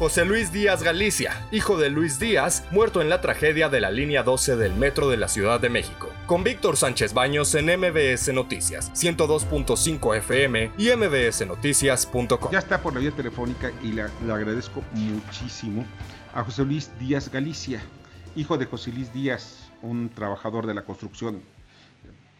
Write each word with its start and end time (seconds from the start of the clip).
José 0.00 0.24
Luis 0.24 0.50
Díaz 0.50 0.82
Galicia, 0.82 1.46
hijo 1.52 1.76
de 1.76 1.90
Luis 1.90 2.18
Díaz, 2.18 2.66
muerto 2.70 3.02
en 3.02 3.10
la 3.10 3.20
tragedia 3.20 3.68
de 3.68 3.82
la 3.82 3.90
línea 3.90 4.22
12 4.22 4.56
del 4.56 4.72
metro 4.72 5.10
de 5.10 5.18
la 5.18 5.28
Ciudad 5.28 5.60
de 5.60 5.68
México. 5.68 6.08
Con 6.24 6.42
Víctor 6.42 6.78
Sánchez 6.78 7.12
Baños 7.12 7.54
en 7.54 7.66
MBS 7.66 8.32
Noticias, 8.32 8.90
102.5 8.94 10.16
FM 10.16 10.72
y 10.78 10.88
mbsnoticias.com. 10.96 12.50
Ya 12.50 12.60
está 12.60 12.80
por 12.80 12.94
la 12.94 13.00
vía 13.00 13.10
telefónica 13.10 13.72
y 13.82 13.92
le, 13.92 14.06
le 14.24 14.32
agradezco 14.32 14.82
muchísimo 14.94 15.84
a 16.32 16.44
José 16.44 16.64
Luis 16.64 16.98
Díaz 16.98 17.30
Galicia, 17.30 17.82
hijo 18.36 18.56
de 18.56 18.64
José 18.64 18.92
Luis 18.92 19.12
Díaz, 19.12 19.70
un 19.82 20.08
trabajador 20.08 20.66
de 20.66 20.72
la 20.72 20.80
construcción 20.86 21.42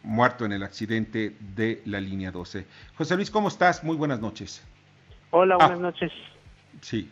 muerto 0.01 0.45
en 0.45 0.53
el 0.53 0.63
accidente 0.63 1.35
de 1.39 1.83
la 1.85 2.01
línea 2.01 2.31
12. 2.31 2.65
José 2.97 3.15
Luis, 3.17 3.29
¿cómo 3.29 3.49
estás? 3.49 3.83
Muy 3.83 3.97
buenas 3.97 4.19
noches. 4.19 4.63
Hola, 5.29 5.57
buenas 5.57 5.77
ah, 5.77 5.81
noches. 5.83 6.11
Sí. 6.81 7.07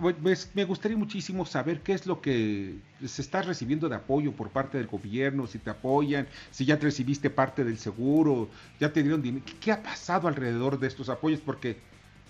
Pues, 0.00 0.50
me 0.54 0.64
gustaría 0.64 0.96
muchísimo 0.96 1.46
saber 1.46 1.82
qué 1.82 1.92
es 1.92 2.06
lo 2.06 2.20
que 2.20 2.74
se 3.06 3.22
está 3.22 3.42
recibiendo 3.42 3.88
de 3.88 3.94
apoyo 3.94 4.32
por 4.32 4.50
parte 4.50 4.76
del 4.76 4.88
gobierno, 4.88 5.46
si 5.46 5.60
te 5.60 5.70
apoyan, 5.70 6.26
si 6.50 6.64
ya 6.64 6.78
te 6.78 6.86
recibiste 6.86 7.30
parte 7.30 7.62
del 7.62 7.78
seguro, 7.78 8.48
ya 8.80 8.92
te 8.92 9.02
dieron 9.02 9.22
dinero. 9.22 9.44
¿Qué 9.60 9.70
ha 9.70 9.82
pasado 9.82 10.26
alrededor 10.26 10.80
de 10.80 10.88
estos 10.88 11.08
apoyos? 11.08 11.40
Porque 11.40 11.76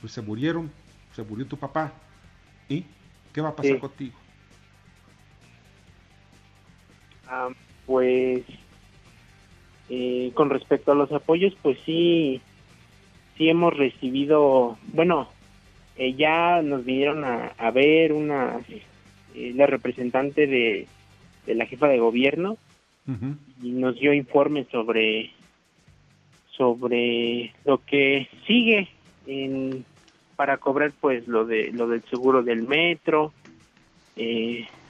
pues 0.00 0.12
se 0.12 0.20
murieron, 0.20 0.70
se 1.16 1.22
murió 1.22 1.46
tu 1.46 1.56
papá. 1.56 1.94
¿Y 2.68 2.84
qué 3.32 3.40
va 3.40 3.48
a 3.48 3.56
pasar 3.56 3.78
contigo? 3.78 4.16
Ah, 7.26 7.48
pues 7.86 8.44
eh, 9.88 10.32
con 10.34 10.50
respecto 10.50 10.92
a 10.92 10.94
los 10.94 11.10
apoyos, 11.12 11.54
pues 11.62 11.78
sí, 11.86 12.42
sí 13.38 13.48
hemos 13.48 13.74
recibido, 13.74 14.76
bueno, 14.88 15.30
eh, 15.98 16.14
ya 16.14 16.62
nos 16.62 16.84
vinieron 16.84 17.24
a, 17.24 17.70
ver 17.72 18.12
una, 18.12 18.60
eh, 19.34 19.52
la 19.54 19.66
representante 19.66 20.46
de, 20.46 20.86
la 21.46 21.66
jefa 21.66 21.88
de 21.88 21.98
gobierno 21.98 22.56
y 23.62 23.70
nos 23.70 23.98
dio 23.98 24.12
informes 24.12 24.68
sobre, 24.70 25.32
sobre 26.50 27.52
lo 27.64 27.82
que 27.84 28.28
sigue 28.46 28.88
en, 29.26 29.84
para 30.36 30.58
cobrar 30.58 30.92
pues 31.00 31.26
lo 31.26 31.46
de 31.46 31.72
lo 31.72 31.88
del 31.88 32.02
seguro 32.04 32.42
del 32.42 32.62
metro. 32.62 33.32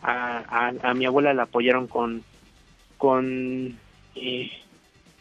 a, 0.03 0.73
a, 0.83 0.95
mi 0.95 1.07
abuela 1.07 1.33
la 1.33 1.45
apoyaron 1.45 1.87
con 1.87 2.23
con 2.99 3.79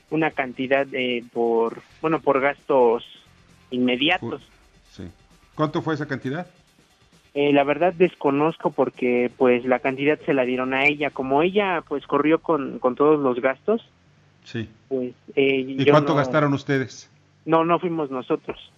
una 0.09 0.31
cantidad 0.31 0.87
de 0.87 1.23
por 1.31 1.81
bueno 2.01 2.19
por 2.19 2.41
gastos 2.41 3.05
inmediatos. 3.69 4.41
Sí. 4.91 5.03
¿Cuánto 5.57 5.81
fue 5.81 5.95
esa 5.95 6.05
cantidad? 6.05 6.45
Eh, 7.33 7.51
la 7.51 7.63
verdad 7.63 7.91
desconozco 7.91 8.69
porque 8.69 9.31
pues 9.37 9.65
la 9.65 9.79
cantidad 9.79 10.19
se 10.23 10.35
la 10.35 10.43
dieron 10.43 10.75
a 10.75 10.85
ella. 10.85 11.09
Como 11.09 11.41
ella 11.41 11.83
pues 11.87 12.05
corrió 12.05 12.39
con, 12.39 12.77
con 12.77 12.93
todos 12.93 13.19
los 13.19 13.41
gastos. 13.41 13.81
Sí. 14.43 14.69
Pues, 14.87 15.13
eh, 15.35 15.65
¿Y 15.67 15.89
cuánto 15.89 16.13
gastaron 16.13 16.53
ustedes? 16.53 17.09
No, 17.45 17.65
no 17.65 17.79
fuimos 17.79 18.11
nosotros. 18.11 18.71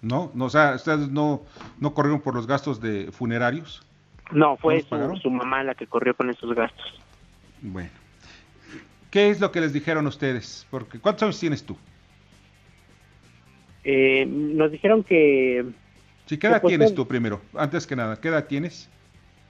¿No? 0.00 0.30
no 0.34 0.44
o 0.44 0.50
sea, 0.50 0.76
¿ustedes 0.76 1.10
no, 1.10 1.42
no 1.80 1.92
corrieron 1.92 2.20
por 2.20 2.36
los 2.36 2.46
gastos 2.46 2.80
de 2.80 3.10
funerarios? 3.10 3.82
No, 4.30 4.56
fue 4.56 4.80
su, 4.82 5.16
su 5.20 5.30
mamá 5.30 5.64
la 5.64 5.74
que 5.74 5.88
corrió 5.88 6.14
con 6.14 6.30
esos 6.30 6.54
gastos. 6.54 7.00
Bueno. 7.60 7.90
¿Qué 9.10 9.28
es 9.28 9.40
lo 9.40 9.50
que 9.50 9.60
les 9.60 9.72
dijeron 9.72 10.06
ustedes? 10.06 10.68
Porque 10.70 11.00
¿Cuántos 11.00 11.24
años 11.24 11.40
tienes 11.40 11.64
tú? 11.64 11.76
Eh, 13.82 14.24
nos 14.24 14.70
dijeron 14.70 15.02
que... 15.02 15.66
Sí, 16.32 16.38
¿qué 16.38 16.46
edad 16.46 16.62
tienes 16.62 16.94
tú 16.94 17.06
primero? 17.06 17.42
Antes 17.52 17.86
que 17.86 17.94
nada, 17.94 18.18
¿qué 18.18 18.28
edad 18.28 18.46
tienes? 18.46 18.88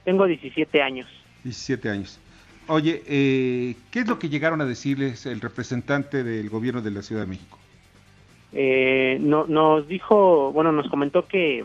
Tengo 0.03 0.25
17 0.25 0.81
años. 0.81 1.07
17 1.45 1.89
años. 1.89 2.19
Oye, 2.67 3.01
eh, 3.07 3.75
¿qué 3.89 3.99
es 3.99 4.07
lo 4.09 4.19
que 4.19 4.27
llegaron 4.27 4.59
a 4.59 4.65
decirles 4.65 5.25
el 5.25 5.39
representante 5.39 6.25
del 6.25 6.49
gobierno 6.49 6.81
de 6.81 6.91
la 6.91 7.01
Ciudad 7.01 7.21
de 7.21 7.27
México? 7.27 7.57
Eh, 8.51 9.17
no, 9.21 9.47
nos 9.47 9.87
dijo, 9.87 10.51
bueno, 10.51 10.73
nos 10.73 10.89
comentó 10.89 11.25
que, 11.25 11.63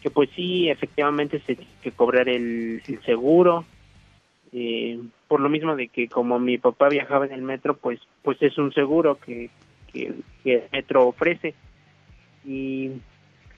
que 0.00 0.10
pues 0.10 0.30
sí, 0.36 0.68
efectivamente 0.68 1.40
se 1.40 1.56
tiene 1.56 1.72
que 1.82 1.90
cobrar 1.90 2.28
el, 2.28 2.80
el 2.86 3.02
seguro, 3.02 3.64
eh, 4.52 5.00
por 5.26 5.40
lo 5.40 5.48
mismo 5.48 5.74
de 5.74 5.88
que 5.88 6.06
como 6.06 6.38
mi 6.38 6.58
papá 6.58 6.90
viajaba 6.90 7.26
en 7.26 7.32
el 7.32 7.42
metro, 7.42 7.76
pues 7.76 7.98
pues 8.22 8.40
es 8.40 8.56
un 8.56 8.72
seguro 8.72 9.18
que, 9.18 9.50
que, 9.92 10.14
el 10.44 10.62
metro 10.70 11.08
ofrece 11.08 11.54
y 12.44 12.92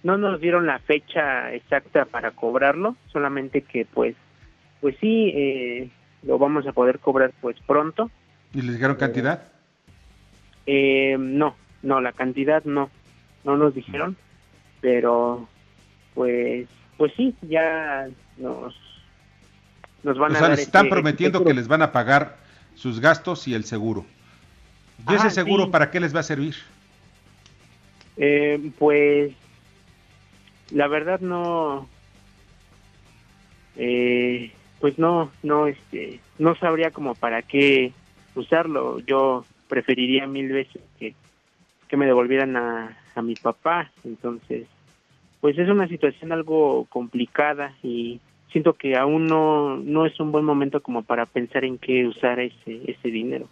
no 0.06 0.16
nos 0.16 0.40
dieron 0.40 0.66
la 0.66 0.78
fecha 0.78 1.52
exacta 1.52 2.04
para 2.04 2.30
cobrarlo, 2.30 2.94
solamente 3.12 3.62
que 3.62 3.84
pues 3.84 4.14
pues 4.80 4.94
sí 5.00 5.32
eh, 5.34 5.90
lo 6.22 6.38
vamos 6.38 6.64
a 6.68 6.72
poder 6.72 7.00
cobrar 7.00 7.32
pues 7.40 7.56
pronto. 7.66 8.08
¿Y 8.54 8.62
les 8.62 8.74
dijeron 8.74 8.94
cantidad? 8.96 9.42
Eh, 10.64 11.16
no, 11.18 11.56
no, 11.82 12.00
la 12.00 12.12
cantidad 12.12 12.62
no, 12.64 12.88
no 13.42 13.56
nos 13.56 13.74
dijeron, 13.74 14.16
pero 14.80 15.48
pues 16.14 16.68
pues 16.96 17.12
sí, 17.16 17.34
ya 17.42 18.06
nos 18.36 18.76
nos 20.04 20.18
van 20.18 20.36
o 20.36 20.38
sea, 20.38 20.50
les 20.50 20.60
están 20.60 20.88
prometiendo 20.88 21.44
que 21.44 21.52
les 21.52 21.66
van 21.66 21.82
a 21.82 21.90
pagar 21.90 22.36
sus 22.76 23.00
gastos 23.00 23.48
y 23.48 23.54
el 23.54 23.64
seguro. 23.64 24.06
¿Y 25.10 25.14
ese 25.14 25.30
seguro 25.30 25.72
para 25.72 25.90
qué 25.90 25.98
les 25.98 26.14
va 26.14 26.20
a 26.20 26.22
servir? 26.22 26.54
Eh, 28.16 28.70
pues 28.78 29.32
la 30.70 30.88
verdad 30.88 31.20
no, 31.20 31.88
eh, 33.76 34.52
pues 34.80 34.98
no, 34.98 35.30
no, 35.42 35.66
este, 35.66 36.20
no 36.38 36.54
sabría 36.56 36.90
como 36.90 37.14
para 37.14 37.42
qué 37.42 37.92
usarlo. 38.34 39.00
Yo 39.00 39.44
preferiría 39.68 40.26
mil 40.26 40.52
veces 40.52 40.82
que, 40.98 41.14
que 41.88 41.96
me 41.96 42.06
devolvieran 42.06 42.56
a, 42.56 42.96
a 43.14 43.22
mi 43.22 43.34
papá. 43.34 43.90
Entonces, 44.04 44.66
pues 45.40 45.58
es 45.58 45.68
una 45.68 45.88
situación 45.88 46.32
algo 46.32 46.86
complicada 46.88 47.74
y 47.82 48.20
siento 48.50 48.74
que 48.74 48.96
aún 48.96 49.26
no, 49.26 49.76
no 49.76 50.06
es 50.06 50.18
un 50.20 50.32
buen 50.32 50.44
momento 50.44 50.80
como 50.80 51.02
para 51.02 51.26
pensar 51.26 51.64
en 51.64 51.78
qué 51.78 52.06
usar 52.06 52.40
ese, 52.40 52.80
ese 52.86 53.08
dinero. 53.08 53.48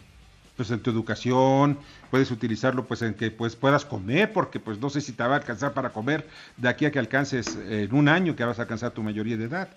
Pues 0.57 0.71
en 0.71 0.81
tu 0.81 0.91
educación, 0.91 1.79
puedes 2.11 2.31
utilizarlo 2.31 2.85
pues 2.85 3.03
en 3.03 3.15
que 3.15 3.31
pues 3.31 3.57
puedas 3.57 3.85
comer, 3.85 4.33
porque 4.33 4.61
pues 4.61 4.79
no 4.79 4.89
sé 4.89 5.01
si 5.01 5.13
te 5.13 5.25
va 5.25 5.35
a 5.35 5.39
alcanzar 5.39 5.73
para 5.73 5.91
comer 5.91 6.27
de 6.57 6.69
aquí 6.69 6.87
a 6.87 6.93
que 6.93 7.01
alcances 7.01 7.59
en 7.69 7.93
un 7.93 8.09
año 8.09 8.37
que 8.37 8.45
vas 8.45 8.59
a 8.59 8.63
alcanzar 8.63 8.93
tu 8.93 9.03
mayoría 9.03 9.37
de 9.37 9.45
edad. 9.45 9.69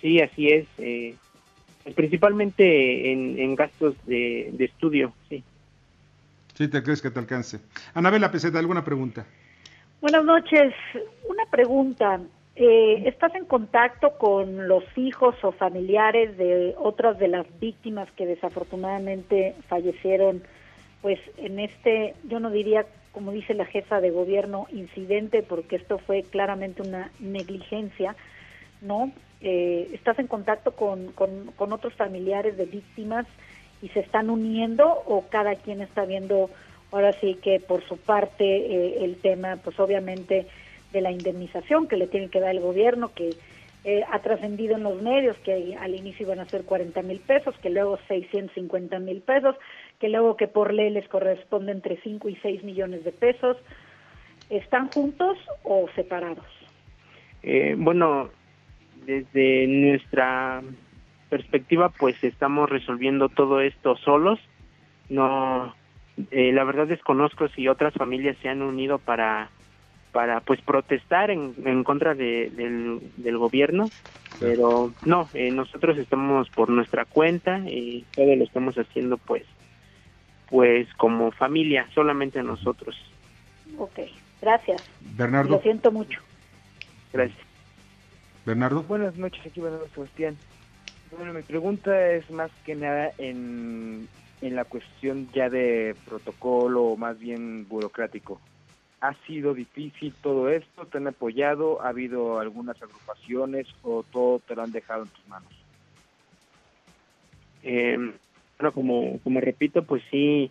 Sí, 0.00 0.20
así 0.20 0.48
es. 0.48 0.66
Eh, 0.78 1.14
principalmente 1.94 3.12
en, 3.12 3.54
gastos 3.54 3.94
de, 4.06 4.50
de, 4.52 4.64
estudio, 4.64 5.14
sí. 5.28 5.42
Sí, 6.54 6.68
te 6.68 6.82
crees 6.82 7.00
que 7.00 7.10
te 7.10 7.18
alcance. 7.18 7.60
Anabela 7.94 8.30
Peseta, 8.30 8.58
¿alguna 8.58 8.84
pregunta? 8.84 9.26
Buenas 10.00 10.24
noches. 10.24 10.74
Una 11.28 11.44
pregunta. 11.50 12.20
Eh, 12.58 13.02
¿Estás 13.06 13.34
en 13.34 13.44
contacto 13.44 14.16
con 14.16 14.66
los 14.66 14.82
hijos 14.96 15.34
o 15.44 15.52
familiares 15.52 16.38
de 16.38 16.74
otras 16.78 17.18
de 17.18 17.28
las 17.28 17.46
víctimas 17.60 18.10
que 18.12 18.24
desafortunadamente 18.24 19.54
fallecieron, 19.68 20.42
pues 21.02 21.20
en 21.36 21.58
este, 21.58 22.14
yo 22.24 22.40
no 22.40 22.50
diría, 22.50 22.86
como 23.12 23.32
dice 23.32 23.52
la 23.52 23.66
jefa 23.66 24.00
de 24.00 24.10
gobierno, 24.10 24.68
incidente, 24.72 25.42
porque 25.42 25.76
esto 25.76 25.98
fue 25.98 26.22
claramente 26.22 26.80
una 26.80 27.10
negligencia, 27.20 28.16
¿no? 28.80 29.12
Eh, 29.42 29.90
¿Estás 29.92 30.18
en 30.18 30.26
contacto 30.26 30.72
con, 30.72 31.12
con, 31.12 31.72
otros 31.72 31.92
familiares 31.92 32.56
de 32.56 32.64
víctimas 32.64 33.26
y 33.82 33.88
se 33.88 34.00
están 34.00 34.30
uniendo 34.30 35.02
o 35.06 35.26
cada 35.28 35.56
quien 35.56 35.82
está 35.82 36.06
viendo 36.06 36.48
ahora 36.90 37.12
sí 37.20 37.34
que 37.34 37.60
por 37.60 37.84
su 37.84 37.98
parte 37.98 38.44
eh, 38.44 39.04
el 39.04 39.16
tema, 39.16 39.58
pues 39.62 39.78
obviamente 39.78 40.46
de 40.96 41.02
la 41.02 41.10
indemnización 41.10 41.88
que 41.88 41.96
le 41.96 42.06
tiene 42.06 42.30
que 42.30 42.40
dar 42.40 42.50
el 42.50 42.60
gobierno, 42.60 43.12
que 43.14 43.30
eh, 43.84 44.02
ha 44.10 44.18
trascendido 44.20 44.76
en 44.76 44.82
los 44.82 45.02
medios 45.02 45.36
que 45.38 45.76
al 45.78 45.94
inicio 45.94 46.24
iban 46.24 46.40
a 46.40 46.46
ser 46.46 46.64
40 46.64 47.02
mil 47.02 47.20
pesos, 47.20 47.54
que 47.58 47.68
luego 47.68 47.98
650 48.08 48.98
mil 49.00 49.20
pesos, 49.20 49.56
que 50.00 50.08
luego 50.08 50.36
que 50.36 50.48
por 50.48 50.72
ley 50.72 50.90
les 50.90 51.06
corresponde 51.08 51.72
entre 51.72 52.00
5 52.00 52.28
y 52.30 52.36
6 52.36 52.64
millones 52.64 53.04
de 53.04 53.12
pesos. 53.12 53.58
¿Están 54.48 54.88
juntos 54.88 55.36
o 55.64 55.86
separados? 55.94 56.46
Eh, 57.42 57.74
bueno, 57.76 58.30
desde 59.04 59.66
nuestra 59.66 60.62
perspectiva, 61.28 61.90
pues 61.90 62.24
estamos 62.24 62.70
resolviendo 62.70 63.28
todo 63.28 63.60
esto 63.60 63.96
solos. 63.98 64.40
No, 65.10 65.74
eh, 66.30 66.52
la 66.52 66.64
verdad 66.64 66.86
desconozco 66.86 67.48
si 67.48 67.68
otras 67.68 67.92
familias 67.92 68.36
se 68.40 68.48
han 68.48 68.62
unido 68.62 68.98
para 68.98 69.50
para 70.16 70.40
pues 70.40 70.62
protestar 70.62 71.30
en, 71.30 71.52
en 71.66 71.84
contra 71.84 72.14
de, 72.14 72.50
del, 73.18 73.36
gobierno 73.36 73.90
pero 74.40 74.94
no 75.04 75.28
eh, 75.34 75.50
nosotros 75.50 75.98
estamos 75.98 76.48
por 76.48 76.70
nuestra 76.70 77.04
cuenta 77.04 77.58
y 77.66 78.06
todo 78.14 78.34
lo 78.34 78.42
estamos 78.42 78.78
haciendo 78.78 79.18
pues 79.18 79.42
pues 80.48 80.88
como 80.94 81.32
familia 81.32 81.86
solamente 81.94 82.42
nosotros 82.42 82.96
ok 83.76 83.98
gracias 84.40 84.82
Bernardo 85.18 85.50
lo 85.50 85.60
siento 85.60 85.92
mucho 85.92 86.18
gracias 87.12 87.44
Bernardo. 88.46 88.84
Buenas 88.84 89.16
noches, 89.16 89.44
aquí 89.44 89.60
Bernardo 89.60 89.88
Sebastián. 89.92 90.36
Bueno, 91.10 91.32
mi 91.34 91.42
pregunta 91.42 92.12
es 92.12 92.30
más 92.30 92.50
que 92.64 92.76
nada 92.76 93.10
en, 93.18 94.08
en 94.40 94.54
la 94.54 94.64
cuestión 94.64 95.28
ya 95.34 95.50
de 95.50 95.96
protocolo, 96.06 96.84
o 96.84 96.96
más 96.96 97.18
bien 97.18 97.66
burocrático. 97.68 98.40
¿Ha 99.00 99.14
sido 99.26 99.52
difícil 99.54 100.14
todo 100.22 100.48
esto? 100.48 100.86
¿Te 100.86 100.98
han 100.98 101.06
apoyado? 101.06 101.82
¿Ha 101.82 101.88
habido 101.88 102.40
algunas 102.40 102.80
agrupaciones 102.82 103.66
o 103.82 104.02
todo 104.10 104.40
te 104.40 104.54
lo 104.54 104.62
han 104.62 104.72
dejado 104.72 105.02
en 105.02 105.08
tus 105.10 105.28
manos? 105.28 105.52
Eh, 107.62 107.98
bueno, 108.58 108.72
como, 108.72 109.18
como 109.20 109.40
repito, 109.40 109.82
pues 109.82 110.02
sí, 110.10 110.50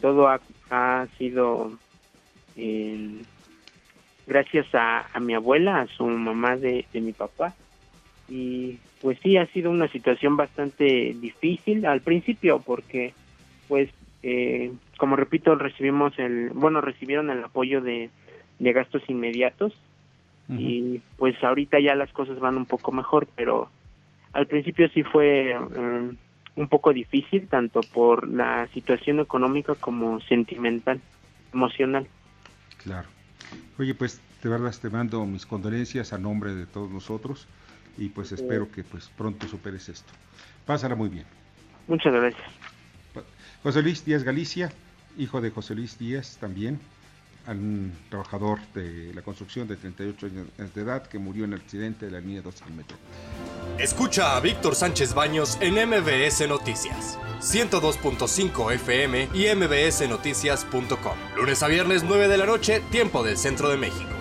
todo 0.00 0.28
ha, 0.28 0.40
ha 0.70 1.06
sido 1.18 1.78
eh, 2.56 3.22
gracias 4.26 4.66
a, 4.74 5.06
a, 5.12 5.20
mi 5.20 5.34
abuela, 5.34 5.82
a 5.82 5.86
su 5.86 6.06
mamá 6.06 6.56
de, 6.56 6.84
de 6.92 7.00
mi 7.00 7.12
papá. 7.12 7.54
Y 8.28 8.78
pues 9.00 9.18
sí, 9.22 9.36
ha 9.36 9.46
sido 9.46 9.70
una 9.70 9.88
situación 9.88 10.36
bastante 10.36 11.14
difícil 11.20 11.86
al 11.86 12.00
principio 12.00 12.60
porque 12.60 13.14
pues 13.68 13.90
eh, 14.22 14.72
como 14.98 15.16
repito 15.16 15.54
recibimos 15.54 16.18
el 16.18 16.50
bueno 16.50 16.80
recibieron 16.80 17.30
el 17.30 17.42
apoyo 17.44 17.80
de, 17.80 18.10
de 18.58 18.72
gastos 18.72 19.02
inmediatos 19.08 19.72
uh 20.48 20.52
-huh. 20.52 20.60
y 20.60 21.02
pues 21.16 21.42
ahorita 21.42 21.80
ya 21.80 21.94
las 21.94 22.12
cosas 22.12 22.38
van 22.38 22.56
un 22.56 22.66
poco 22.66 22.92
mejor 22.92 23.28
pero 23.34 23.70
al 24.32 24.46
principio 24.46 24.88
sí 24.90 25.02
fue 25.02 25.56
um, 25.58 26.16
un 26.56 26.68
poco 26.68 26.92
difícil 26.92 27.48
tanto 27.48 27.80
por 27.94 28.28
la 28.28 28.68
situación 28.68 29.20
económica 29.20 29.74
como 29.74 30.20
sentimental 30.20 31.00
emocional 31.52 32.06
claro 32.82 33.08
oye 33.78 33.94
pues 33.94 34.20
de 34.42 34.48
verdad 34.48 34.74
te 34.80 34.90
mando 34.90 35.24
mis 35.26 35.46
condolencias 35.46 36.12
a 36.12 36.18
nombre 36.18 36.54
de 36.54 36.66
todos 36.66 36.90
nosotros 36.90 37.48
y 38.00 38.08
pues 38.08 38.32
espero 38.32 38.70
que 38.70 38.82
pues 38.82 39.08
pronto 39.08 39.46
superes 39.46 39.88
esto. 39.88 40.12
Pásala 40.66 40.94
muy 40.94 41.08
bien. 41.08 41.26
Muchas 41.86 42.12
gracias. 42.12 42.69
José 43.62 43.82
Luis 43.82 44.04
Díaz 44.04 44.24
Galicia, 44.24 44.72
hijo 45.18 45.40
de 45.40 45.50
José 45.50 45.74
Luis 45.74 45.98
Díaz 45.98 46.38
también, 46.40 46.80
un 47.46 47.92
trabajador 48.08 48.60
de 48.74 49.12
la 49.12 49.22
construcción 49.22 49.66
de 49.66 49.76
38 49.76 50.26
años 50.26 50.74
de 50.74 50.80
edad 50.80 51.02
que 51.06 51.18
murió 51.18 51.44
en 51.44 51.52
el 51.52 51.60
accidente 51.60 52.06
de 52.06 52.12
la 52.12 52.20
línea 52.20 52.42
12 52.42 52.64
del. 52.64 52.94
Escucha 53.78 54.36
a 54.36 54.40
Víctor 54.40 54.74
Sánchez 54.74 55.14
Baños 55.14 55.58
en 55.60 55.74
MBS 55.74 56.48
Noticias, 56.48 57.18
102.5 57.40 58.72
FM 58.74 59.28
y 59.34 59.54
mbsnoticias.com. 59.54 61.16
Lunes 61.36 61.62
a 61.62 61.68
viernes 61.68 62.04
9 62.04 62.28
de 62.28 62.38
la 62.38 62.46
noche, 62.46 62.80
tiempo 62.90 63.22
del 63.22 63.36
centro 63.36 63.68
de 63.68 63.76
México. 63.76 64.19